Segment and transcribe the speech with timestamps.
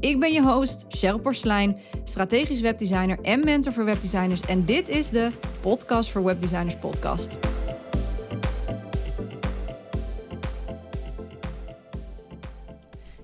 [0.00, 4.40] Ik ben je host, Cheryl Porslein, strategisch webdesigner en mentor voor webdesigners.
[4.40, 7.38] En dit is de Podcast voor Webdesigners podcast.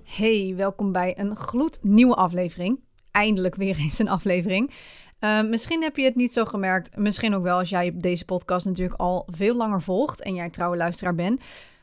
[0.05, 2.80] Hey, welkom bij een gloednieuwe aflevering.
[3.11, 4.71] Eindelijk weer eens een aflevering.
[5.21, 8.66] Uh, misschien heb je het niet zo gemerkt, misschien ook wel als jij deze podcast
[8.66, 11.41] natuurlijk al veel langer volgt en jij trouwe luisteraar bent.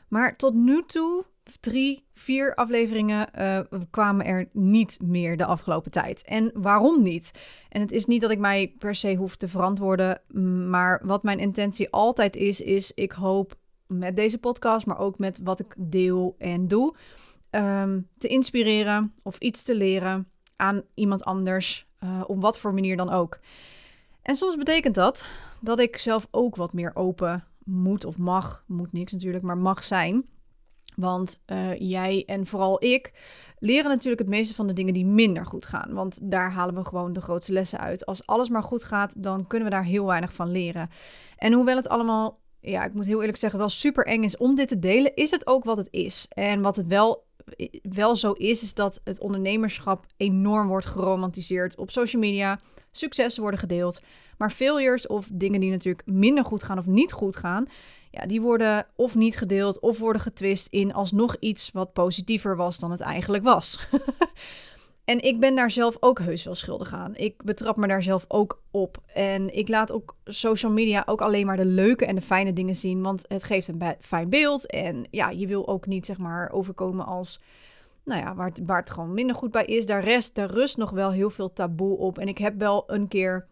[0.08, 1.24] Maar tot nu toe
[1.60, 6.24] drie, vier afleveringen uh, kwamen er niet meer de afgelopen tijd.
[6.24, 7.30] En waarom niet?
[7.68, 10.20] En het is niet dat ik mij per se hoef te verantwoorden,
[10.70, 13.54] maar wat mijn intentie altijd is, is ik hoop
[13.86, 16.96] met deze podcast, maar ook met wat ik deel en doe,
[17.50, 22.96] um, te inspireren of iets te leren aan iemand anders, uh, op wat voor manier
[22.96, 23.38] dan ook.
[24.22, 25.28] En soms betekent dat
[25.60, 29.82] dat ik zelf ook wat meer open moet of mag, moet niks natuurlijk, maar mag
[29.82, 30.24] zijn.
[30.96, 33.12] Want uh, jij en vooral ik
[33.58, 35.92] leren natuurlijk het meeste van de dingen die minder goed gaan.
[35.92, 38.06] Want daar halen we gewoon de grootste lessen uit.
[38.06, 40.88] Als alles maar goed gaat, dan kunnen we daar heel weinig van leren.
[41.36, 44.54] En hoewel het allemaal, ja, ik moet heel eerlijk zeggen, wel super eng is om
[44.54, 46.26] dit te delen, is het ook wat het is.
[46.28, 47.26] En wat het wel,
[47.82, 52.58] wel zo is, is dat het ondernemerschap enorm wordt geromantiseerd op social media.
[52.90, 54.00] Successen worden gedeeld.
[54.38, 57.66] Maar failures of dingen die natuurlijk minder goed gaan of niet goed gaan,
[58.14, 62.78] ja, die worden of niet gedeeld of worden getwist in alsnog iets wat positiever was
[62.78, 63.88] dan het eigenlijk was.
[65.04, 67.16] en ik ben daar zelf ook heus wel schuldig aan.
[67.16, 68.98] Ik betrap me daar zelf ook op.
[69.14, 72.76] En ik laat ook social media ook alleen maar de leuke en de fijne dingen
[72.76, 74.66] zien, want het geeft een fijn beeld.
[74.66, 77.42] En ja, je wil ook niet zeg maar overkomen als
[78.04, 79.86] nou ja, waar het, waar het gewoon minder goed bij is.
[79.86, 82.18] Daar rest, daar rust nog wel heel veel taboe op.
[82.18, 83.46] En ik heb wel een keer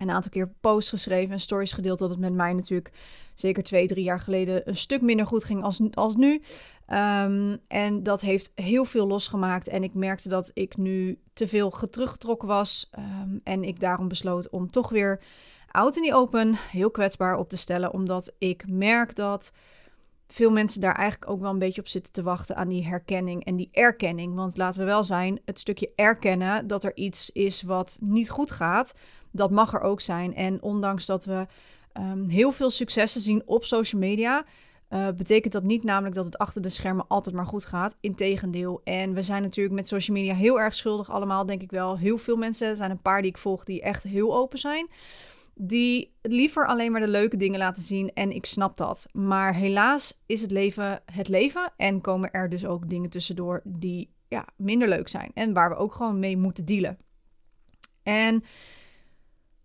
[0.00, 2.92] een aantal keer posts geschreven en stories gedeeld dat het met mij natuurlijk
[3.34, 6.42] zeker twee, drie jaar geleden een stuk minder goed ging als, als nu.
[6.88, 9.68] Um, en dat heeft heel veel losgemaakt.
[9.68, 12.90] En ik merkte dat ik nu te veel teruggetrokken was.
[12.98, 15.20] Um, en ik daarom besloot om toch weer
[15.70, 17.92] out in the open heel kwetsbaar op te stellen.
[17.92, 19.52] Omdat ik merk dat
[20.28, 23.44] veel mensen daar eigenlijk ook wel een beetje op zitten te wachten aan die herkenning
[23.44, 24.34] en die erkenning.
[24.34, 28.50] Want laten we wel zijn, het stukje erkennen dat er iets is wat niet goed
[28.50, 28.94] gaat,
[29.32, 30.34] dat mag er ook zijn.
[30.34, 31.46] En ondanks dat we
[31.94, 34.44] um, heel veel successen zien op social media,
[34.92, 37.96] uh, betekent dat niet namelijk dat het achter de schermen altijd maar goed gaat.
[38.00, 38.80] Integendeel.
[38.84, 41.98] En we zijn natuurlijk met social media heel erg schuldig allemaal, denk ik wel.
[41.98, 44.88] Heel veel mensen, er zijn een paar die ik volg die echt heel open zijn.
[45.54, 48.12] Die liever alleen maar de leuke dingen laten zien.
[48.14, 49.08] En ik snap dat.
[49.12, 51.72] Maar helaas is het leven het leven.
[51.76, 55.30] En komen er dus ook dingen tussendoor die ja, minder leuk zijn.
[55.34, 56.98] En waar we ook gewoon mee moeten dealen.
[58.02, 58.44] En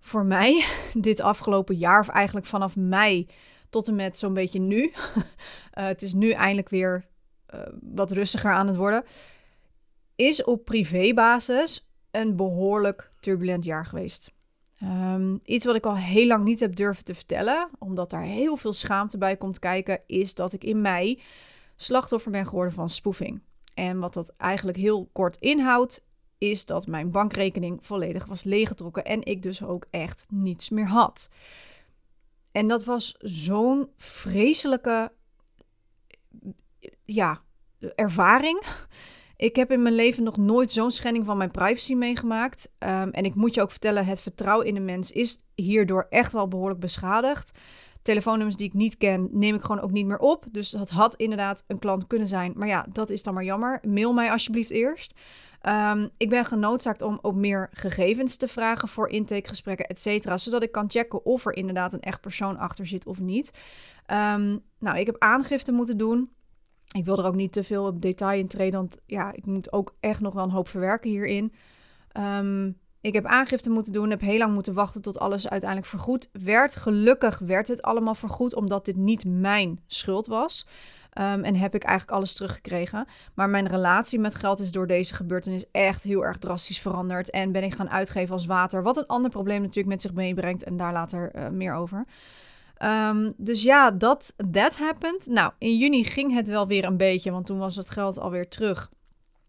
[0.08, 3.28] voor mij dit afgelopen jaar, of eigenlijk vanaf mei
[3.70, 4.84] tot en met zo'n beetje nu.
[4.84, 5.24] uh,
[5.74, 7.06] het is nu eindelijk weer
[7.54, 9.04] uh, wat rustiger aan het worden.
[10.16, 14.36] Is op privébasis een behoorlijk turbulent jaar geweest.
[14.84, 18.58] Um, iets wat ik al heel lang niet heb durven te vertellen, omdat daar heel
[18.58, 21.22] veel schaamte bij komt kijken, is dat ik in mei
[21.76, 23.42] slachtoffer ben geworden van spoofing.
[23.74, 26.06] En wat dat eigenlijk heel kort inhoudt,
[26.38, 31.30] is dat mijn bankrekening volledig was leeggetrokken en ik dus ook echt niets meer had.
[32.52, 35.12] En dat was zo'n vreselijke
[37.06, 37.42] ja,
[37.96, 38.64] ervaring.
[39.36, 42.70] Ik heb in mijn leven nog nooit zo'n schending van mijn privacy meegemaakt.
[42.80, 46.34] Um, en ik moet je ook vertellen, het vertrouwen in de mens is hierdoor echt
[46.34, 47.60] wel behoorlijk beschadigd.
[48.02, 50.46] Telefoonnummers die ik niet ken, neem ik gewoon ook niet meer op.
[50.52, 52.54] Dus dat had inderdaad een klant kunnen zijn.
[52.56, 53.80] Maar ja, dat is dan maar jammer.
[53.88, 55.14] Mail mij alsjeblieft eerst.
[55.62, 60.64] Um, ik ben genoodzaakt om ook meer gegevens te vragen voor intakegesprekken, et cetera, zodat
[60.64, 63.52] ik kan checken of er inderdaad een echt persoon achter zit of niet.
[64.12, 66.30] Um, nou, ik heb aangifte moeten doen.
[66.92, 69.72] Ik wil er ook niet te veel op detail in treden, want ja, ik moet
[69.72, 71.54] ook echt nog wel een hoop verwerken hierin.
[72.20, 76.30] Um, ik heb aangifte moeten doen, heb heel lang moeten wachten tot alles uiteindelijk vergoed
[76.32, 76.76] werd.
[76.76, 80.68] Gelukkig werd het allemaal vergoed, omdat dit niet mijn schuld was.
[81.20, 83.08] Um, en heb ik eigenlijk alles teruggekregen.
[83.34, 87.30] Maar mijn relatie met geld is door deze gebeurtenis echt heel erg drastisch veranderd.
[87.30, 88.84] En ben ik gaan uitgeven als water.
[88.84, 90.64] Wat een ander probleem natuurlijk met zich meebrengt.
[90.64, 92.06] En daar later uh, meer over.
[92.84, 95.28] Um, dus ja, dat that happened.
[95.28, 97.32] Nou, in juni ging het wel weer een beetje.
[97.32, 98.90] Want toen was het geld alweer terug.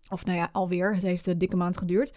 [0.09, 0.95] Of nou ja, alweer.
[0.95, 2.13] Het heeft een dikke maand geduurd.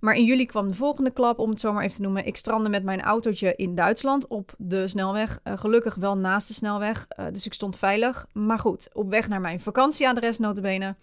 [0.00, 2.26] Maar in juli kwam de volgende klap, om het zo maar even te noemen.
[2.26, 5.40] Ik strandde met mijn autootje in Duitsland op de snelweg.
[5.44, 8.26] Uh, gelukkig wel naast de snelweg, uh, dus ik stond veilig.
[8.32, 10.94] Maar goed, op weg naar mijn vakantieadres notabene.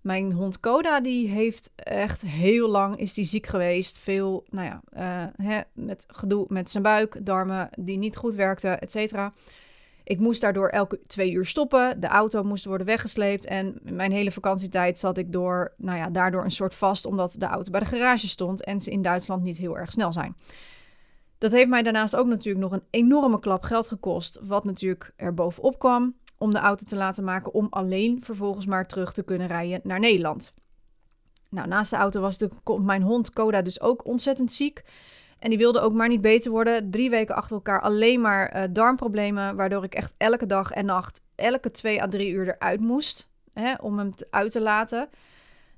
[0.00, 3.98] Mijn hond Koda, die heeft echt heel lang, is die ziek geweest.
[3.98, 4.80] Veel, nou ja,
[5.36, 9.32] uh, hè, met gedoe met zijn buik, darmen die niet goed werkten, et cetera.
[10.06, 12.00] Ik moest daardoor elke twee uur stoppen.
[12.00, 13.44] De auto moest worden weggesleept.
[13.44, 17.46] En mijn hele vakantietijd zat ik door, nou ja, daardoor een soort vast, omdat de
[17.46, 20.36] auto bij de garage stond en ze in Duitsland niet heel erg snel zijn.
[21.38, 24.40] Dat heeft mij daarnaast ook natuurlijk nog een enorme klap geld gekost.
[24.42, 28.86] Wat natuurlijk er bovenop kwam om de auto te laten maken om alleen vervolgens maar
[28.86, 30.54] terug te kunnen rijden naar Nederland.
[31.50, 32.38] Nou, naast de auto was
[32.80, 34.84] mijn hond Koda dus ook ontzettend ziek.
[35.38, 36.90] En die wilde ook maar niet beter worden.
[36.90, 39.56] Drie weken achter elkaar alleen maar uh, darmproblemen.
[39.56, 43.28] Waardoor ik echt elke dag en nacht, elke twee à drie uur eruit moest.
[43.52, 45.08] Hè, om hem uit te laten.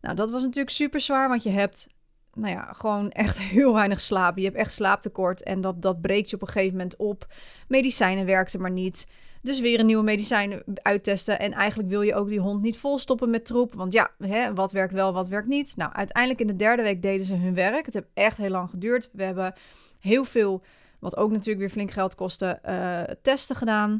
[0.00, 1.28] Nou, dat was natuurlijk super zwaar.
[1.28, 1.88] Want je hebt,
[2.34, 4.36] nou ja, gewoon echt heel weinig slaap.
[4.36, 5.42] Je hebt echt slaaptekort.
[5.42, 7.26] En dat, dat breekt je op een gegeven moment op.
[7.68, 9.08] Medicijnen werkten maar niet.
[9.42, 11.38] Dus weer een nieuwe medicijn uittesten.
[11.38, 13.74] En eigenlijk wil je ook die hond niet volstoppen met troep.
[13.74, 15.76] Want ja, hè, wat werkt wel, wat werkt niet.
[15.76, 17.84] Nou, uiteindelijk in de derde week deden ze hun werk.
[17.84, 19.08] Het heeft echt heel lang geduurd.
[19.12, 19.54] We hebben
[20.00, 20.62] heel veel,
[20.98, 23.90] wat ook natuurlijk weer flink geld kostte, uh, testen gedaan.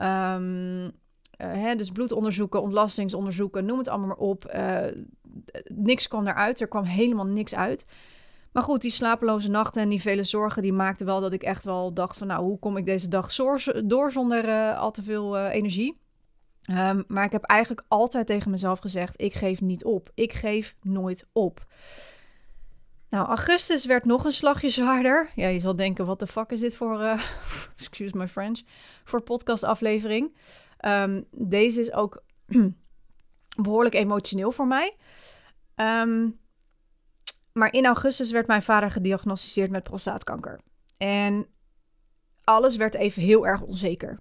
[0.00, 0.90] Um, uh,
[1.36, 4.52] hè, dus bloedonderzoeken, ontlastingsonderzoeken, noem het allemaal maar op.
[4.54, 4.80] Uh,
[5.64, 6.60] niks kwam eruit.
[6.60, 7.86] Er kwam helemaal niks uit.
[8.52, 11.64] Maar goed, die slapeloze nachten en die vele zorgen, die maakten wel dat ik echt
[11.64, 13.34] wel dacht van, nou, hoe kom ik deze dag
[13.84, 15.98] door zonder uh, al te veel uh, energie?
[16.70, 20.10] Um, maar ik heb eigenlijk altijd tegen mezelf gezegd, ik geef niet op.
[20.14, 21.66] Ik geef nooit op.
[23.10, 25.30] Nou, augustus werd nog een slagje zwaarder.
[25.34, 27.22] Ja, je zal denken, wat de fuck is dit voor, uh,
[27.78, 28.62] excuse my French,
[29.04, 30.36] voor podcastaflevering.
[30.86, 32.22] Um, deze is ook
[33.62, 34.96] behoorlijk emotioneel voor mij.
[35.76, 36.38] Um,
[37.58, 40.60] maar in augustus werd mijn vader gediagnosticeerd met prostaatkanker.
[40.96, 41.46] En
[42.44, 44.18] alles werd even heel erg onzeker.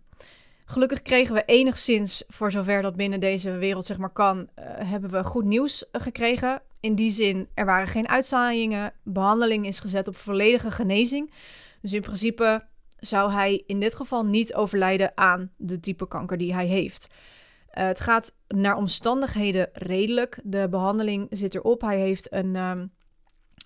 [0.66, 5.10] Gelukkig kregen we enigszins, voor zover dat binnen deze wereld zeg maar kan, uh, hebben
[5.10, 6.62] we goed nieuws gekregen.
[6.80, 8.94] In die zin, er waren geen uitzaaiingen.
[9.04, 11.34] Behandeling is gezet op volledige genezing.
[11.82, 12.66] Dus in principe
[13.00, 17.08] zou hij in dit geval niet overlijden aan de type kanker die hij heeft.
[17.08, 20.40] Uh, het gaat naar omstandigheden redelijk.
[20.44, 21.82] De behandeling zit erop.
[21.82, 22.92] Hij heeft een um,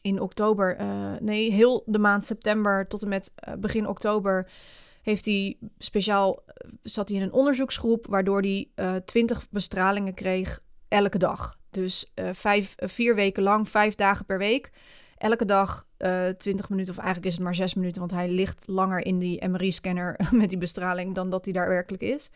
[0.02, 4.50] in oktober, uh, nee, heel de maand september tot en met uh, begin oktober
[5.02, 10.60] heeft hij speciaal, eh, zat hij in een onderzoeksgroep, waardoor hij uh, 20 bestralingen kreeg
[10.88, 11.60] elke dag.
[11.70, 14.72] Dus vijf, vier weken lang, vijf dagen per week.
[15.18, 15.86] Elke dag
[16.38, 19.48] 20 minuten, of eigenlijk is het maar 6 minuten, want hij ligt langer in die
[19.48, 22.30] MRI-scanner met die bestraling dan dat hij daar werkelijk is.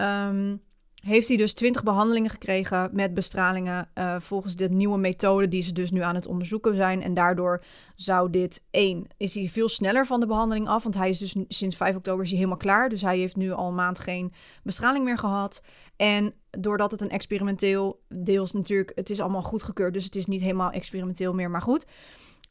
[0.00, 0.62] Um,
[1.06, 5.72] heeft hij dus 20 behandelingen gekregen met bestralingen uh, volgens de nieuwe methode die ze
[5.72, 7.02] dus nu aan het onderzoeken zijn.
[7.02, 7.64] En daardoor
[7.94, 11.36] zou dit één, is hij veel sneller van de behandeling af, want hij is dus
[11.48, 12.88] sinds 5 oktober is hij helemaal klaar.
[12.88, 15.62] Dus hij heeft nu al een maand geen bestraling meer gehad.
[15.96, 20.40] En doordat het een experimenteel, deels natuurlijk, het is allemaal goedgekeurd, dus het is niet
[20.40, 21.86] helemaal experimenteel meer, maar goed.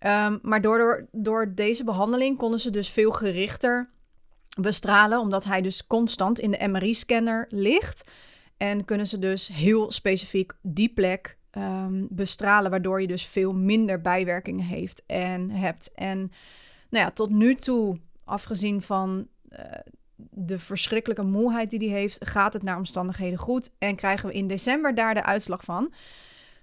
[0.05, 3.89] Um, maar door, door deze behandeling konden ze dus veel gerichter
[4.59, 8.09] bestralen, omdat hij dus constant in de MRI-scanner ligt.
[8.57, 14.01] En kunnen ze dus heel specifiek die plek um, bestralen, waardoor je dus veel minder
[14.01, 15.91] bijwerkingen heeft en hebt.
[15.95, 16.19] En
[16.89, 19.59] nou ja, tot nu toe, afgezien van uh,
[20.15, 23.71] de verschrikkelijke moeheid die hij heeft, gaat het naar omstandigheden goed.
[23.79, 25.93] En krijgen we in december daar de uitslag van.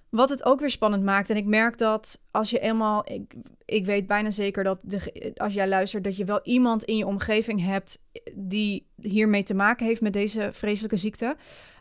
[0.09, 1.31] Wat het ook weer spannend maakt.
[1.31, 3.13] En ik merk dat als je eenmaal.
[3.13, 3.35] Ik,
[3.65, 7.07] ik weet bijna zeker dat de, als jij luistert, dat je wel iemand in je
[7.07, 7.99] omgeving hebt
[8.35, 11.37] die hiermee te maken heeft met deze vreselijke ziekte.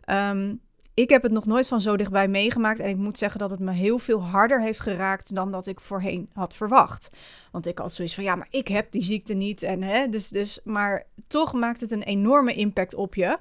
[0.06, 0.62] Um,
[0.94, 2.80] ik heb het nog nooit van zo dichtbij meegemaakt.
[2.80, 5.80] En ik moet zeggen dat het me heel veel harder heeft geraakt dan dat ik
[5.80, 7.10] voorheen had verwacht.
[7.52, 9.64] Want ik had zoiets van, ja, maar ik heb die ziekte niet.
[9.64, 13.38] En, hè, dus, dus, maar toch maakt het een enorme impact op je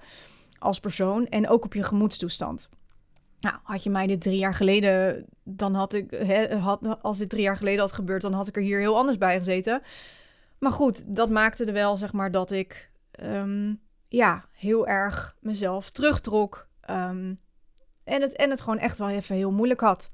[0.59, 2.69] als persoon en ook op je gemoedstoestand.
[3.41, 7.31] Nou, had je mij dit drie jaar geleden, dan had ik, hè, had, als dit
[7.31, 9.83] drie jaar geleden had gebeurd, dan had ik er hier heel anders bij gezeten.
[10.59, 12.91] Maar goed, dat maakte er wel, zeg maar, dat ik
[13.23, 13.81] um,
[14.13, 16.69] ja, heel erg mezelf terugtrok.
[16.91, 17.41] Um,
[18.05, 20.11] en, het, en het gewoon echt wel even heel moeilijk had.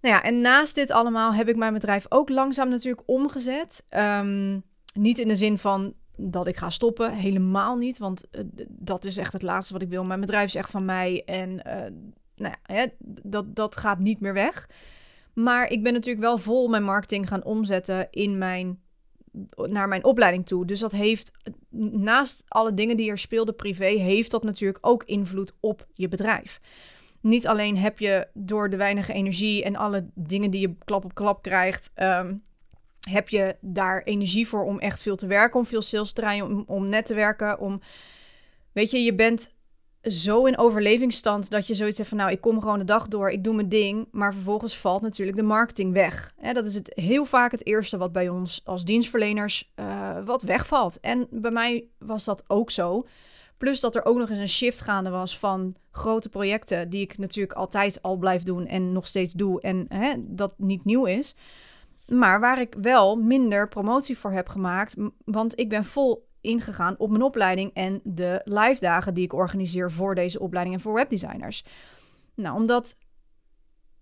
[0.00, 3.84] Nou ja, en naast dit allemaal heb ik mijn bedrijf ook langzaam natuurlijk omgezet.
[3.90, 4.62] Um,
[4.94, 7.98] niet in de zin van dat ik ga stoppen, helemaal niet.
[7.98, 10.04] Want uh, dat is echt het laatste wat ik wil.
[10.04, 11.74] Mijn bedrijf is echt van mij en uh,
[12.34, 12.86] nou ja, hè,
[13.22, 14.68] dat, dat gaat niet meer weg.
[15.32, 18.80] Maar ik ben natuurlijk wel vol mijn marketing gaan omzetten in mijn
[19.56, 20.66] naar mijn opleiding toe.
[20.66, 21.30] Dus dat heeft,
[21.78, 26.60] naast alle dingen die er speelden privé, heeft dat natuurlijk ook invloed op je bedrijf.
[27.20, 31.14] niet alleen heb je door de weinige energie en alle dingen die je klap op
[31.14, 32.34] klap krijgt, ehm,
[33.10, 36.44] heb je daar energie voor om echt veel te werken, om veel sales te draaien,
[36.44, 37.80] om, om net te werken, om,
[38.72, 39.56] weet je, je bent
[40.10, 43.30] zo in overlevingsstand dat je zoiets zegt van nou, ik kom gewoon de dag door,
[43.30, 46.34] ik doe mijn ding, maar vervolgens valt natuurlijk de marketing weg.
[46.52, 51.00] dat is het heel vaak het eerste wat bij ons als dienstverleners uh, wat wegvalt.
[51.00, 53.06] En bij mij was dat ook zo.
[53.56, 57.18] Plus dat er ook nog eens een shift gaande was van grote projecten, die ik
[57.18, 61.34] natuurlijk altijd al blijf doen en nog steeds doe en hè, dat niet nieuw is.
[62.06, 67.10] Maar waar ik wel minder promotie voor heb gemaakt, want ik ben vol ingegaan op
[67.10, 71.64] mijn opleiding en de live dagen die ik organiseer voor deze opleiding en voor webdesigners.
[72.34, 72.96] Nou, omdat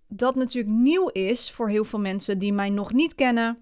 [0.08, 3.58] dat natuurlijk nieuw is voor heel veel mensen die mij nog niet kennen.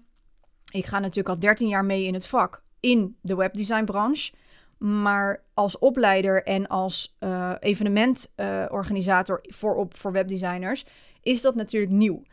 [0.71, 4.33] Ik ga natuurlijk al 13 jaar mee in het vak in de webdesignbranche.
[4.77, 10.85] Maar als opleider en als uh, evenementorganisator voor, op, voor webdesigners
[11.21, 12.23] is dat natuurlijk nieuw.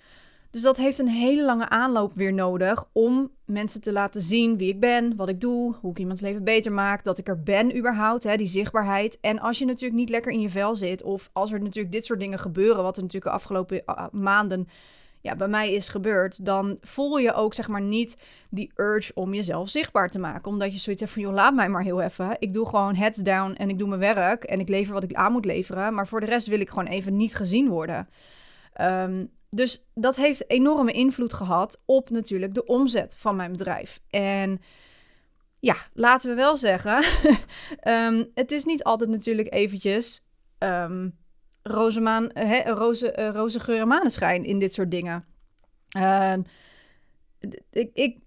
[0.52, 4.68] Dus dat heeft een hele lange aanloop weer nodig om mensen te laten zien wie
[4.68, 7.76] ik ben, wat ik doe, hoe ik iemands leven beter maak, dat ik er ben
[7.76, 9.20] überhaupt, hè, die zichtbaarheid.
[9.20, 12.04] En als je natuurlijk niet lekker in je vel zit of als er natuurlijk dit
[12.04, 14.68] soort dingen gebeuren, wat er natuurlijk de afgelopen uh, maanden
[15.20, 18.16] ja, bij mij is gebeurd, dan voel je ook zeg maar niet
[18.50, 20.50] die urge om jezelf zichtbaar te maken.
[20.50, 22.36] Omdat je zoiets hebt van, joh, laat mij maar heel even.
[22.38, 25.12] Ik doe gewoon heads down en ik doe mijn werk en ik lever wat ik
[25.12, 25.94] aan moet leveren.
[25.94, 28.08] Maar voor de rest wil ik gewoon even niet gezien worden.
[28.80, 34.00] Um, dus dat heeft enorme invloed gehad op natuurlijk de omzet van mijn bedrijf.
[34.10, 34.60] En
[35.60, 37.04] ja, laten we wel zeggen,
[37.84, 40.28] um, het is niet altijd natuurlijk eventjes
[40.58, 41.18] um,
[41.62, 42.00] roze,
[43.18, 45.24] uh, roze geur en maneschijn in dit soort dingen.
[47.70, 48.18] Ik, ik,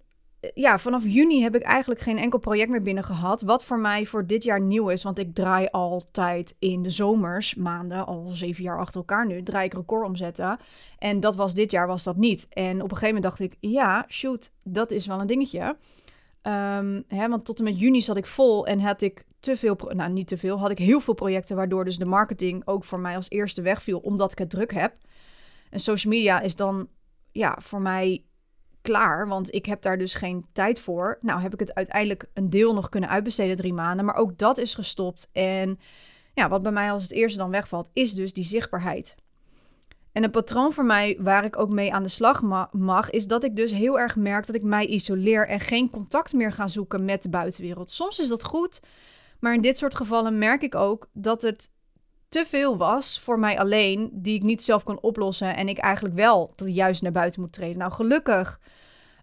[0.54, 3.42] ja, vanaf juni heb ik eigenlijk geen enkel project meer binnen gehad.
[3.42, 5.02] Wat voor mij voor dit jaar nieuw is.
[5.02, 9.66] Want ik draai altijd in de zomers, maanden, al zeven jaar achter elkaar nu, draai
[9.66, 10.58] ik recordomzetten.
[10.98, 12.46] En dat was dit jaar was dat niet.
[12.48, 15.76] En op een gegeven moment dacht ik, ja, shoot, dat is wel een dingetje.
[16.42, 19.76] Um, hè, want tot en met juni zat ik vol en had ik te veel,
[19.88, 23.00] nou niet te veel, had ik heel veel projecten waardoor dus de marketing ook voor
[23.00, 24.94] mij als eerste wegviel, omdat ik het druk heb.
[25.70, 26.88] En social media is dan
[27.32, 28.24] ja, voor mij
[28.86, 31.18] klaar, want ik heb daar dus geen tijd voor.
[31.20, 34.58] Nou heb ik het uiteindelijk een deel nog kunnen uitbesteden, drie maanden, maar ook dat
[34.58, 35.28] is gestopt.
[35.32, 35.78] En
[36.34, 39.16] ja, wat bij mij als het eerste dan wegvalt, is dus die zichtbaarheid.
[40.12, 43.44] En een patroon voor mij waar ik ook mee aan de slag mag, is dat
[43.44, 47.04] ik dus heel erg merk dat ik mij isoleer en geen contact meer ga zoeken
[47.04, 47.90] met de buitenwereld.
[47.90, 48.80] Soms is dat goed,
[49.40, 51.70] maar in dit soort gevallen merk ik ook dat het
[52.36, 55.56] te veel was voor mij alleen, die ik niet zelf kon oplossen.
[55.56, 57.78] En ik eigenlijk wel juist naar buiten moet treden.
[57.78, 58.60] Nou, gelukkig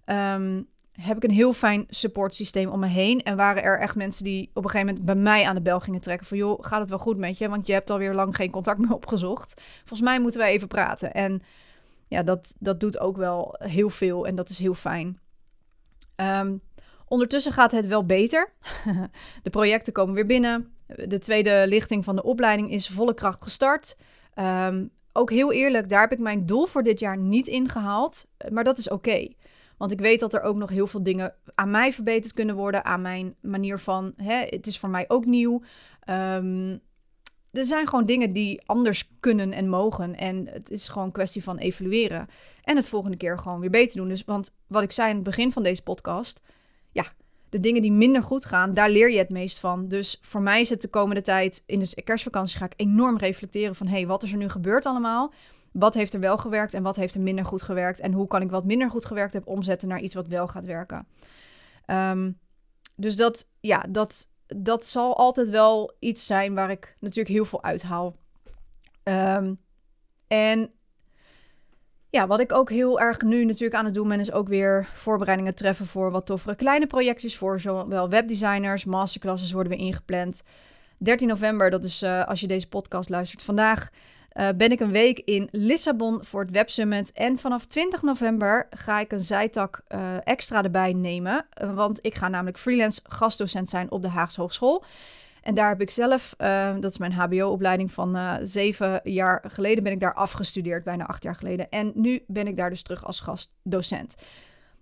[0.06, 3.24] ehm, heb ik een heel fijn supportsysteem om me heen.
[3.24, 5.80] En waren er echt mensen die op een gegeven moment bij mij aan de bel
[5.80, 6.28] gingen trekken.
[6.28, 7.50] Van joh, gaat het wel goed met je?
[7.50, 9.62] Want je hebt alweer lang geen contact meer opgezocht.
[9.78, 11.14] Volgens mij moeten wij even praten.
[11.14, 11.42] En
[12.08, 15.20] ja, dat, dat doet ook wel heel veel en dat is heel fijn.
[16.16, 16.62] Um,
[17.08, 18.54] ondertussen gaat het wel beter.
[19.44, 20.74] de projecten komen weer binnen.
[20.96, 23.98] De tweede lichting van de opleiding is volle kracht gestart.
[24.40, 28.28] Um, ook heel eerlijk, daar heb ik mijn doel voor dit jaar niet ingehaald.
[28.50, 29.28] Maar dat is oké.
[29.78, 32.86] Want ik weet dat er ook nog heel veel dingen aan mij verbeterd kunnen worden.
[32.86, 35.62] Aan mijn manier van, hè, het is voor mij ook nieuw.
[36.10, 36.82] Um,
[37.52, 40.16] er zijn gewoon dingen die anders kunnen en mogen.
[40.16, 42.28] En het is gewoon een kwestie van evalueren.
[42.64, 44.08] En het volgende keer gewoon weer beter doen.
[44.08, 46.42] Dus, want wat ik zei in het begin van deze podcast.
[47.54, 49.88] De dingen die minder goed gaan, daar leer je het meest van.
[49.88, 53.76] Dus voor mij is het de komende tijd, in de kerstvakantie ga ik enorm reflecteren
[53.76, 53.88] van...
[53.88, 55.34] hé, hey, wat is er nu gebeurd allemaal?
[55.72, 58.00] Wat heeft er wel gewerkt en wat heeft er minder goed gewerkt?
[58.00, 60.66] En hoe kan ik wat minder goed gewerkt heb omzetten naar iets wat wel gaat
[60.66, 61.08] werken?
[61.88, 62.40] Um,
[62.96, 67.64] dus dat, ja, dat, dat zal altijd wel iets zijn waar ik natuurlijk heel veel
[67.64, 68.16] uithaal.
[69.04, 69.60] Um,
[70.28, 70.72] en
[72.14, 74.88] ja, wat ik ook heel erg nu natuurlijk aan het doen ben, is ook weer
[74.94, 77.38] voorbereidingen treffen voor wat toffere kleine projectjes.
[77.38, 80.44] Voor zowel webdesigners, masterclasses worden we ingepland.
[80.98, 83.90] 13 november, dat is uh, als je deze podcast luistert vandaag,
[84.34, 87.12] uh, ben ik een week in Lissabon voor het Web Summit.
[87.12, 91.46] En vanaf 20 november ga ik een zijtak uh, extra erbij nemen.
[91.74, 94.84] want ik ga namelijk freelance gastdocent zijn op de Haagse Hogeschool.
[95.44, 99.84] En daar heb ik zelf, uh, dat is mijn HBO-opleiding van uh, zeven jaar geleden,
[99.84, 101.70] ben ik daar afgestudeerd, bijna acht jaar geleden.
[101.70, 104.16] En nu ben ik daar dus terug als gastdocent.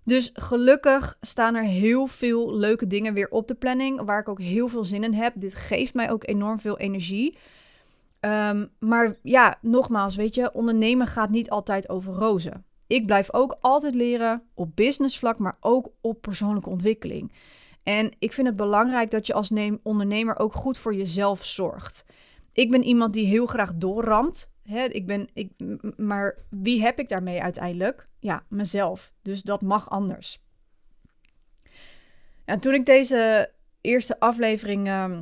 [0.04, 4.42] Dus gelukkig staan er heel veel leuke dingen weer op de planning, waar ik ook
[4.42, 5.34] heel veel zin in heb.
[5.36, 7.38] Dit geeft mij ook enorm veel energie.
[8.20, 12.66] Um, maar ja, nogmaals, weet je, ondernemen gaat niet altijd over rozen.
[12.88, 17.32] Ik blijf ook altijd leren op businessvlak, maar ook op persoonlijke ontwikkeling.
[17.84, 19.52] En ik vind het belangrijk dat je als
[19.84, 22.06] ondernemer ook goed voor jezelf zorgt.
[22.54, 24.52] Ik ben iemand die heel graag doorramt.
[24.64, 25.52] Hè, ik ben, ik,
[25.98, 28.08] maar wie heb ik daarmee uiteindelijk?
[28.20, 29.14] Ja, mezelf.
[29.22, 30.40] Dus dat mag anders.
[32.46, 35.22] En toen ik deze eerste aflevering, ehm,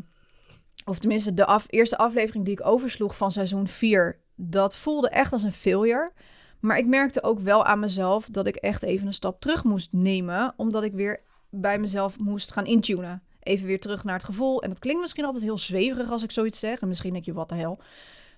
[0.85, 5.43] of tenminste de eerste aflevering die ik oversloeg van seizoen 4, dat voelde echt als
[5.43, 6.11] een failure.
[6.59, 9.91] Maar ik merkte ook wel aan mezelf dat ik echt even een stap terug moest
[9.91, 13.23] nemen, omdat ik weer bij mezelf moest gaan intunen.
[13.39, 14.63] Even weer terug naar het gevoel.
[14.63, 16.79] En dat klinkt misschien altijd heel zweverig als ik zoiets zeg.
[16.79, 17.79] En misschien denk je, wat de hel.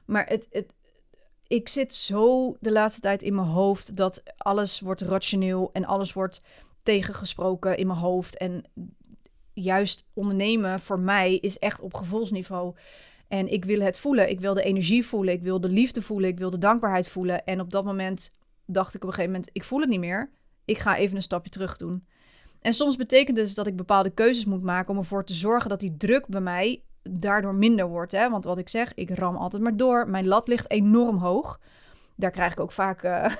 [0.06, 0.74] Maar het, het,
[1.48, 6.14] ik zit zo de laatste tijd in mijn hoofd dat alles wordt rationeel en alles
[6.14, 6.42] wordt
[6.84, 8.38] tegengesproken in mijn hoofd.
[8.38, 8.64] En
[9.54, 12.76] juist ondernemen voor mij is echt op gevoelsniveau.
[13.28, 14.30] En ik wil het voelen.
[14.30, 15.34] Ik wil de energie voelen.
[15.34, 16.30] Ik wil de liefde voelen.
[16.30, 17.46] Ik wil de dankbaarheid voelen.
[17.46, 18.32] En op dat moment
[18.66, 20.30] dacht ik op een gegeven moment: ik voel het niet meer.
[20.66, 22.06] Ik ga even een stapje terug doen.
[22.62, 25.80] En soms betekent dus dat ik bepaalde keuzes moet maken om ervoor te zorgen dat
[25.80, 28.12] die druk bij mij daardoor minder wordt.
[28.12, 28.30] Hè?
[28.30, 30.10] Want wat ik zeg, ik ram altijd maar door.
[30.10, 31.60] Mijn lat ligt enorm hoog.
[32.16, 33.36] Daar krijg ik ook vaak uh,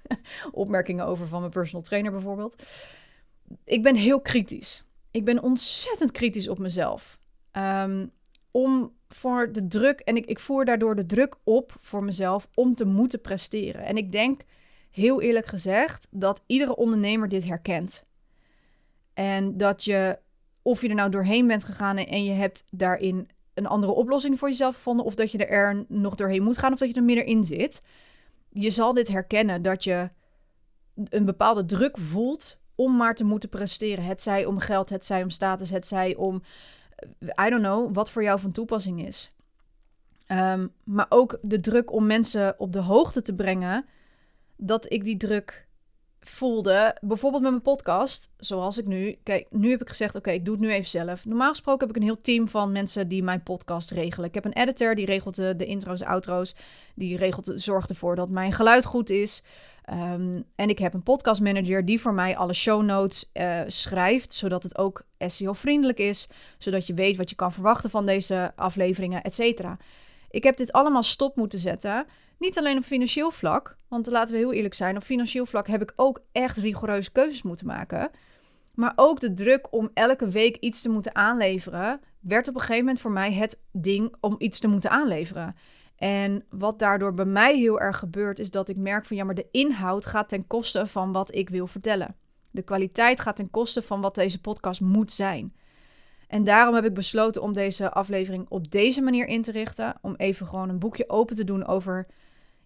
[0.52, 2.62] opmerkingen over van mijn personal trainer bijvoorbeeld.
[3.64, 4.84] Ik ben heel kritisch.
[5.10, 7.18] Ik ben ontzettend kritisch op mezelf.
[7.52, 8.10] Um,
[8.50, 12.74] om voor de druk, en ik, ik voer daardoor de druk op voor mezelf om
[12.74, 13.84] te moeten presteren.
[13.84, 14.40] En ik denk,
[14.90, 18.04] heel eerlijk gezegd, dat iedere ondernemer dit herkent.
[19.16, 20.18] En dat je,
[20.62, 24.48] of je er nou doorheen bent gegaan en je hebt daarin een andere oplossing voor
[24.48, 27.44] jezelf gevonden, of dat je er nog doorheen moet gaan, of dat je er middenin
[27.44, 27.82] zit.
[28.48, 30.10] Je zal dit herkennen dat je
[30.94, 34.04] een bepaalde druk voelt om maar te moeten presteren.
[34.04, 36.42] Het zij om geld, het zij om status, het zij om,
[37.22, 39.32] I don't know, wat voor jou van toepassing is.
[40.28, 43.84] Um, maar ook de druk om mensen op de hoogte te brengen
[44.56, 45.65] dat ik die druk
[46.28, 49.18] voelde, bijvoorbeeld met mijn podcast, zoals ik nu.
[49.22, 51.24] Kijk, nu heb ik gezegd: oké, ik doe het nu even zelf.
[51.24, 54.28] Normaal gesproken heb ik een heel team van mensen die mijn podcast regelen.
[54.28, 56.54] Ik heb een editor die regelt de, de intro's, outro's.
[56.94, 59.42] Die regelt, zorgt ervoor dat mijn geluid goed is.
[59.90, 64.32] Um, en ik heb een podcast manager die voor mij alle show notes uh, schrijft,
[64.32, 69.22] zodat het ook SEO-vriendelijk is, zodat je weet wat je kan verwachten van deze afleveringen,
[69.22, 69.78] et cetera.
[70.30, 72.06] Ik heb dit allemaal stop moeten zetten.
[72.38, 75.82] Niet alleen op financieel vlak, want laten we heel eerlijk zijn, op financieel vlak heb
[75.82, 78.10] ik ook echt rigoureuze keuzes moeten maken.
[78.74, 82.84] Maar ook de druk om elke week iets te moeten aanleveren, werd op een gegeven
[82.84, 85.56] moment voor mij het ding om iets te moeten aanleveren.
[85.96, 89.34] En wat daardoor bij mij heel erg gebeurt, is dat ik merk van ja, maar
[89.34, 92.16] de inhoud gaat ten koste van wat ik wil vertellen.
[92.50, 95.54] De kwaliteit gaat ten koste van wat deze podcast moet zijn.
[96.28, 99.94] En daarom heb ik besloten om deze aflevering op deze manier in te richten.
[100.02, 102.06] Om even gewoon een boekje open te doen over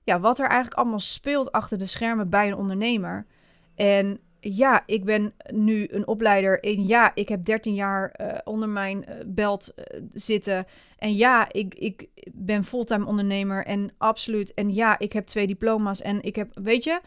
[0.04, 3.26] ja, wat er eigenlijk allemaal speelt achter de schermen bij een ondernemer.
[3.74, 6.60] En ja, ik ben nu een opleider.
[6.60, 10.66] En ja, ik heb 13 jaar uh, onder mijn uh, belt uh, zitten.
[10.98, 13.66] En ja, ik, ik ben fulltime ondernemer.
[13.66, 14.54] En absoluut.
[14.54, 16.02] En ja, ik heb twee diploma's.
[16.02, 17.00] En ik heb, weet je.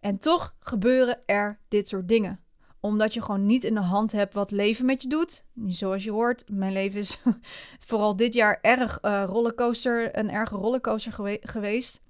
[0.00, 2.40] En toch gebeuren er dit soort dingen
[2.80, 5.44] omdat je gewoon niet in de hand hebt wat leven met je doet.
[5.66, 7.18] Zoals je hoort, mijn leven is
[7.86, 12.00] vooral dit jaar erg rollercoaster, een erge rollercoaster gewe geweest.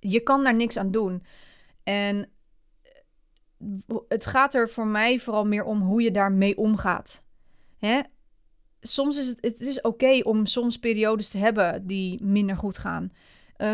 [0.00, 1.22] Je kan daar niks aan doen.
[1.82, 2.28] En
[4.08, 7.22] het gaat er voor mij vooral meer om hoe je daarmee omgaat.
[7.78, 8.00] Hè?
[8.80, 13.12] Soms is het, het is oké om soms periodes te hebben die minder goed gaan.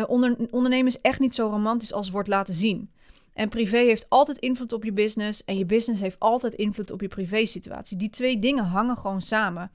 [0.07, 2.91] Onder, ondernemen is echt niet zo romantisch als wordt laten zien.
[3.33, 7.01] En privé heeft altijd invloed op je business en je business heeft altijd invloed op
[7.01, 7.97] je privé situatie.
[7.97, 9.71] Die twee dingen hangen gewoon samen.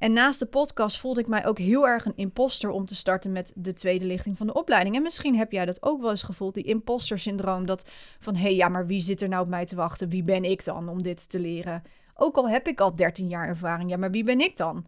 [0.00, 3.32] En naast de podcast voelde ik mij ook heel erg een imposter om te starten
[3.32, 4.96] met de tweede lichting van de opleiding.
[4.96, 7.66] En misschien heb jij dat ook wel eens gevoeld, die imposter syndroom.
[7.66, 10.08] Dat van, hé hey, ja, maar wie zit er nou op mij te wachten?
[10.08, 11.82] Wie ben ik dan om dit te leren?
[12.14, 14.86] Ook al heb ik al 13 jaar ervaring, ja, maar wie ben ik dan?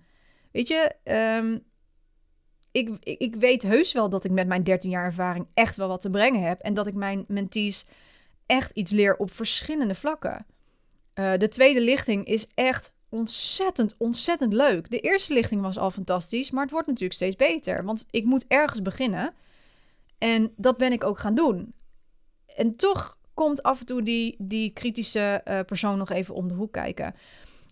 [0.52, 0.94] Weet je,
[1.38, 1.62] um,
[2.70, 6.00] ik, ik weet heus wel dat ik met mijn 13 jaar ervaring echt wel wat
[6.00, 6.60] te brengen heb.
[6.60, 7.86] En dat ik mijn mentees
[8.46, 10.46] echt iets leer op verschillende vlakken.
[11.14, 14.90] Uh, de tweede lichting is echt ontzettend, ontzettend leuk.
[14.90, 17.84] De eerste lichting was al fantastisch, maar het wordt natuurlijk steeds beter.
[17.84, 19.34] Want ik moet ergens beginnen.
[20.18, 21.74] En dat ben ik ook gaan doen.
[22.56, 26.54] En toch komt af en toe die, die kritische uh, persoon nog even om de
[26.54, 27.14] hoek kijken.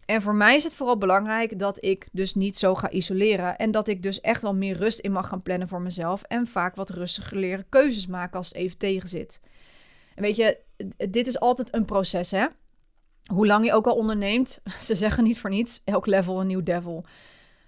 [0.05, 3.57] En voor mij is het vooral belangrijk dat ik dus niet zo ga isoleren.
[3.57, 6.23] En dat ik dus echt wel meer rust in mag gaan plannen voor mezelf.
[6.23, 9.41] En vaak wat rustiger leren keuzes maken als het even tegen zit.
[10.15, 10.59] En weet je,
[11.11, 12.47] dit is altijd een proces, hè?
[13.33, 16.63] Hoe lang je ook al onderneemt, ze zeggen niet voor niets, elk level een nieuw
[16.63, 17.05] devil.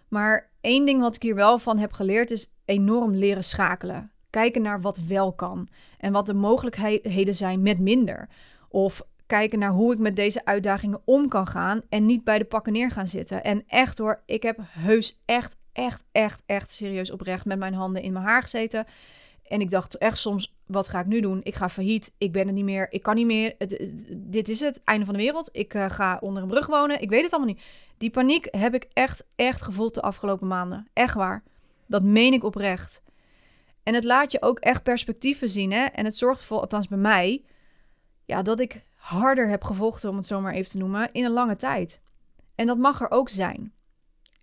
[0.08, 4.10] Maar één ding wat ik hier wel van heb geleerd is enorm leren schakelen.
[4.30, 8.28] Kijken naar wat wel kan en wat de mogelijkheden zijn met minder.
[8.68, 12.44] Of kijken naar hoe ik met deze uitdagingen om kan gaan en niet bij de
[12.44, 13.44] pakken neer gaan zitten.
[13.44, 18.02] En echt hoor, ik heb heus echt, echt, echt, echt serieus oprecht met mijn handen
[18.02, 18.86] in mijn haar gezeten.
[19.52, 21.40] En ik dacht echt soms, wat ga ik nu doen?
[21.42, 23.56] Ik ga failliet, ik ben er niet meer, ik kan niet meer.
[24.10, 25.48] dit is het, einde van de wereld.
[25.52, 27.62] Ik eh, ga onder een brug wonen, ik weet het allemaal niet.
[27.98, 30.88] Die paniek heb ik echt, echt gevoeld de afgelopen maanden.
[30.92, 31.42] Echt waar.
[31.86, 33.02] Dat meen ik oprecht.
[33.82, 35.72] En het laat je ook echt perspectieven zien.
[35.72, 35.84] Hè?
[35.84, 37.44] En het zorgt ervoor, althans bij mij,
[38.24, 41.30] ja, dat ik harder heb gevochten, om het zo maar even te noemen, in een
[41.30, 42.00] lange tijd.
[42.54, 43.72] En dat mag er ook zijn.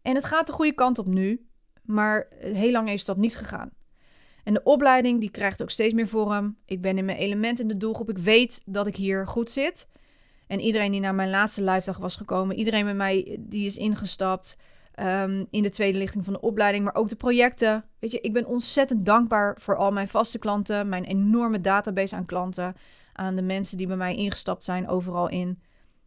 [0.02, 1.48] En het gaat de goede kant op nu,
[1.82, 3.78] maar heel lang is dat niet gegaan.
[4.50, 6.58] En de opleiding die krijgt ook steeds meer vorm.
[6.66, 8.10] Ik ben in mijn element in de doelgroep.
[8.10, 9.88] Ik weet dat ik hier goed zit.
[10.48, 13.78] En iedereen die naar mijn laatste live dag was gekomen, iedereen met mij die is
[13.78, 14.58] ingestapt
[15.00, 17.86] um, in de tweede lichting van de opleiding, maar ook de projecten.
[18.00, 22.26] Weet je, ik ben ontzettend dankbaar voor al mijn vaste klanten, mijn enorme database aan
[22.26, 22.76] klanten,
[23.14, 25.62] aan de mensen die bij mij ingestapt zijn, overal in.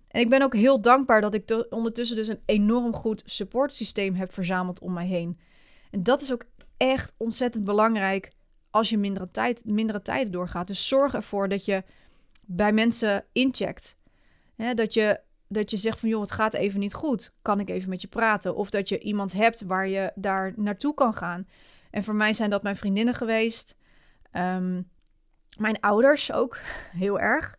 [0.08, 4.32] En ik ben ook heel dankbaar dat ik ondertussen dus een enorm goed supportsysteem heb
[4.32, 5.38] verzameld om mij heen.
[5.92, 6.44] En dat is ook
[6.90, 8.32] echt ontzettend belangrijk
[8.70, 10.66] als je mindere, tijd, mindere tijden doorgaat.
[10.66, 11.82] Dus zorg ervoor dat je
[12.40, 13.96] bij mensen incheckt.
[14.74, 17.34] dat, je, dat je zegt van joh, het gaat even niet goed.
[17.42, 18.54] Kan ik even met je praten?
[18.54, 21.48] Of dat je iemand hebt waar je daar naartoe kan gaan.
[21.90, 23.76] En voor mij zijn dat mijn vriendinnen geweest.
[24.30, 24.82] Ehm,
[25.56, 26.58] mijn ouders ook,
[27.04, 27.58] heel erg.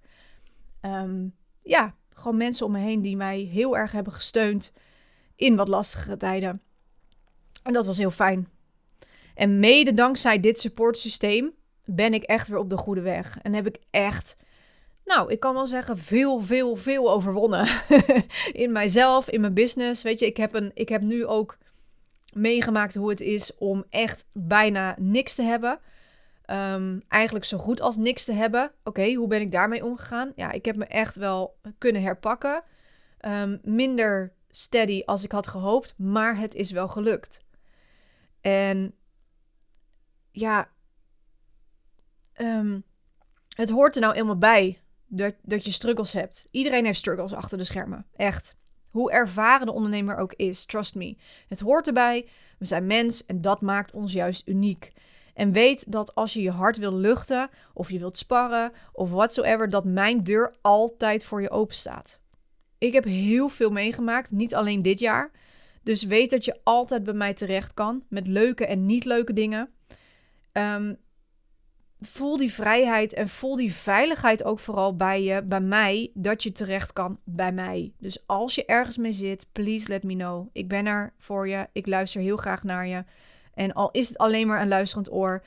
[0.82, 1.28] Ehm,
[1.62, 4.72] ja, gewoon mensen om me heen die mij heel erg hebben gesteund
[5.36, 6.62] in wat lastigere tijden.
[7.64, 8.48] En dat was heel fijn.
[9.36, 11.54] En mede dankzij dit supportsysteem
[11.86, 13.38] ben ik echt weer op de goede weg.
[13.42, 14.38] En heb ik echt,
[15.06, 17.68] nou, ik kan wel zeggen, veel, veel, veel overwonnen.
[18.64, 20.04] in mijzelf, in mijn business.
[20.04, 21.58] Weet je, ik heb, een, ik heb nu ook
[22.34, 25.80] meegemaakt hoe het is om echt bijna niks te hebben.
[26.46, 28.72] Ehm, eigenlijk zo goed als niks te hebben.
[28.84, 30.32] Oké, hoe ben ik daarmee omgegaan?
[30.36, 32.64] Ja, ik heb me echt wel kunnen herpakken.
[33.18, 37.42] Ehm, minder steady als ik had gehoopt, maar het is wel gelukt.
[38.42, 38.96] En
[40.34, 40.70] ja,
[42.38, 42.84] um,
[43.56, 46.48] het hoort er nou eenmaal bij dat, dat je struggles hebt.
[46.52, 48.06] Iedereen heeft struggles achter de schermen.
[48.16, 48.56] Echt.
[48.90, 51.18] Hoe ervaren de ondernemer ook is, trust me.
[51.48, 52.30] Het hoort erbij.
[52.58, 54.94] We zijn mens en dat maakt ons juist uniek.
[55.34, 59.70] En weet dat als je je hart wil luchten, of je wilt sparren, of whatsoever,
[59.70, 62.20] dat mijn deur altijd voor je open staat.
[62.78, 65.32] Ik heb heel veel meegemaakt, niet alleen dit jaar.
[65.84, 69.70] Dus weet dat je altijd bij mij terecht kan met leuke en niet leuke dingen.
[70.54, 70.98] Um,
[72.02, 76.52] voel die vrijheid en voel die veiligheid ook vooral bij je, bij mij, dat je
[76.52, 77.94] terecht kan bij mij.
[77.98, 80.48] Dus als je ergens mee zit, please let me know.
[80.52, 81.68] Ik ben er voor je.
[81.72, 83.04] Ik luister heel graag naar je.
[83.54, 85.44] En al is het alleen maar een luisterend oor,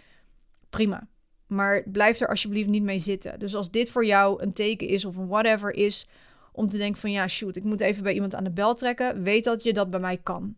[0.70, 1.08] prima.
[1.46, 3.38] Maar blijf er alsjeblieft niet mee zitten.
[3.38, 6.08] Dus als dit voor jou een teken is of een whatever is,
[6.52, 9.22] om te denken van ja, shoot, ik moet even bij iemand aan de bel trekken,
[9.22, 10.56] weet dat je dat bij mij kan.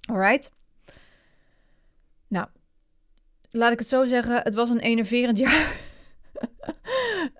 [0.00, 0.50] Alright?
[2.28, 2.48] Nou,
[3.54, 5.76] laat ik het zo zeggen, het was een enerverend jaar.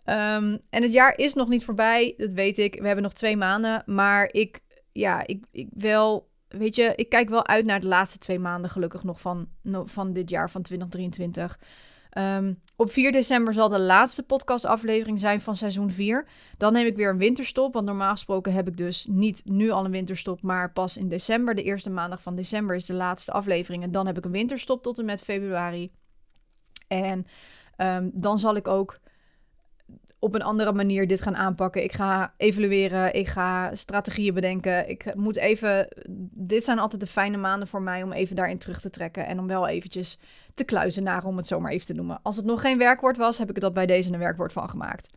[0.06, 2.74] um, en het jaar is nog niet voorbij, dat weet ik.
[2.80, 3.82] We hebben nog twee maanden.
[3.86, 4.60] Maar ik,
[4.92, 8.70] ja, ik, ik wel, weet je, ik kijk wel uit naar de laatste twee maanden
[8.70, 9.48] gelukkig nog van,
[9.84, 11.58] van dit jaar, van 2023.
[12.18, 16.26] Um, op 4 december zal de laatste podcastaflevering zijn van seizoen 4.
[16.58, 17.74] Dan neem ik weer een winterstop.
[17.74, 21.54] Want normaal gesproken heb ik dus niet nu al een winterstop, maar pas in december.
[21.54, 23.82] De eerste maandag van december is de laatste aflevering.
[23.82, 25.90] En dan heb ik een winterstop tot en met februari.
[26.86, 27.26] En
[27.78, 28.98] um, dan zal ik ook
[30.18, 31.82] op een andere manier dit gaan aanpakken.
[31.82, 34.88] Ik ga evalueren, ik ga strategieën bedenken.
[34.88, 35.88] Ik moet even.
[36.30, 39.38] Dit zijn altijd de fijne maanden voor mij om even daarin terug te trekken en
[39.38, 40.20] om wel eventjes
[40.54, 42.20] te kluizen naar, om het zo maar even te noemen.
[42.22, 45.10] Als het nog geen werkwoord was, heb ik dat bij deze een werkwoord van gemaakt.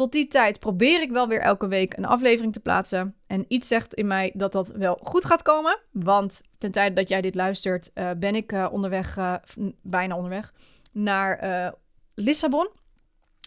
[0.00, 3.14] Tot die tijd probeer ik wel weer elke week een aflevering te plaatsen.
[3.26, 5.78] En iets zegt in mij dat dat wel goed gaat komen.
[5.92, 9.34] Want ten tijde dat jij dit luistert, uh, ben ik uh, onderweg, uh,
[9.82, 10.52] bijna onderweg,
[10.92, 11.74] naar
[12.14, 12.68] Lissabon.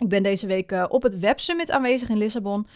[0.01, 2.67] Ik ben deze week op het Web Summit aanwezig in Lissabon.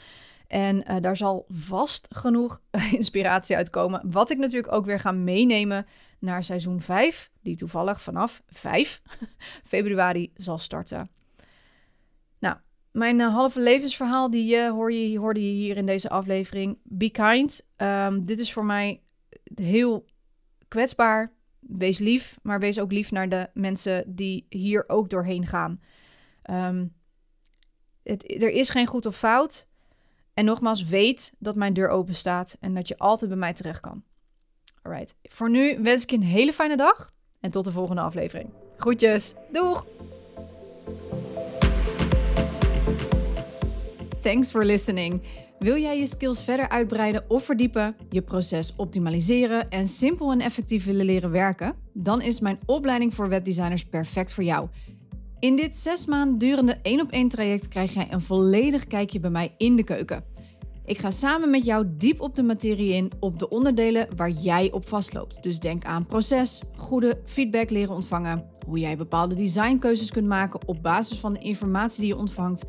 [0.47, 2.61] En daar zal vast genoeg
[2.91, 4.01] inspiratie uitkomen.
[4.11, 5.85] Wat ik natuurlijk ook weer ga meenemen
[6.19, 9.01] naar seizoen 5, die toevallig vanaf 5
[9.63, 11.16] februari zal starten.
[12.97, 16.77] Mijn uh, halve levensverhaal, die uh, hoor je, hoorde je hier in deze aflevering.
[16.83, 17.61] Be kind.
[17.77, 19.01] Um, dit is voor mij
[19.55, 20.05] heel
[20.67, 21.31] kwetsbaar.
[21.59, 25.81] Wees lief, maar wees ook lief naar de mensen die hier ook doorheen gaan.
[28.03, 29.67] Het, er is geen goed of fout.
[30.33, 33.79] En nogmaals, weet dat mijn deur open staat en dat je altijd bij mij terecht
[33.79, 34.03] kan.
[34.81, 38.49] Alright, voor nu wens ik je een hele fijne dag en tot de volgende aflevering.
[38.77, 39.85] Groetjes, doeg!
[44.27, 45.21] Thanks for listening.
[45.59, 50.85] Wil jij je skills verder uitbreiden of verdiepen, je proces optimaliseren en simpel en effectief
[50.85, 51.75] willen leren werken?
[51.93, 54.67] Dan is mijn opleiding voor webdesigners perfect voor jou.
[55.39, 59.29] In dit zes maanden durende één op één traject krijg jij een volledig kijkje bij
[59.29, 60.23] mij in de keuken.
[60.85, 64.71] Ik ga samen met jou diep op de materie in, op de onderdelen waar jij
[64.71, 65.43] op vastloopt.
[65.43, 70.81] Dus denk aan proces, goede feedback leren ontvangen, hoe jij bepaalde designkeuzes kunt maken op
[70.81, 72.65] basis van de informatie die je ontvangt,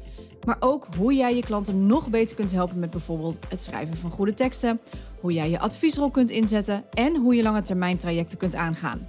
[0.49, 4.11] maar ook hoe jij je klanten nog beter kunt helpen met bijvoorbeeld het schrijven van
[4.11, 4.81] goede teksten,
[5.21, 9.07] hoe jij je adviesrol kunt inzetten en hoe je lange termijn trajecten kunt aangaan.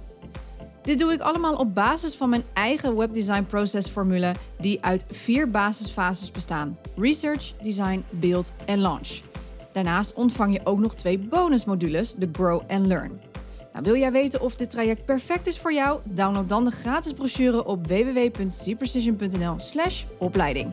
[0.82, 6.30] Dit doe ik allemaal op basis van mijn eigen webdesign processformule die uit vier basisfases
[6.30, 9.20] bestaan: research, design, build en launch.
[9.72, 13.29] Daarnaast ontvang je ook nog twee bonusmodules, de Grow and Learn.
[13.72, 16.00] Nou, wil jij weten of dit traject perfect is voor jou?
[16.04, 20.72] Download dan de gratis brochure op www.cprecision.nl/opleiding.